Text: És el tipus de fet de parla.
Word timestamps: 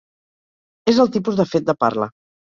És 0.93 1.01
el 1.03 1.11
tipus 1.17 1.37
de 1.41 1.45
fet 1.51 1.67
de 1.67 1.75
parla. 1.85 2.09